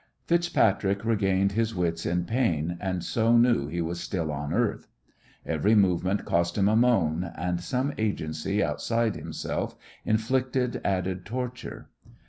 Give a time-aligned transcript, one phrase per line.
[0.27, 4.87] FitzPatrick regained his wits in pain, and so knew he was still on earth.
[5.45, 11.91] Every movement cost him a moan, and some agency outside himself inflicted added torture.